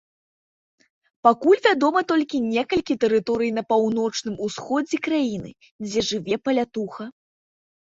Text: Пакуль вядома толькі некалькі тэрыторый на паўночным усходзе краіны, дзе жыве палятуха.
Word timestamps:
Пакуль 1.27 1.61
вядома 1.67 1.99
толькі 2.13 2.37
некалькі 2.55 2.93
тэрыторый 3.05 3.53
на 3.59 3.65
паўночным 3.75 4.35
усходзе 4.49 4.97
краіны, 5.11 5.49
дзе 5.87 5.99
жыве 6.11 6.35
палятуха. 6.49 7.03